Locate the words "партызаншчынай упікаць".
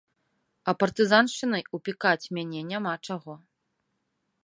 0.83-2.29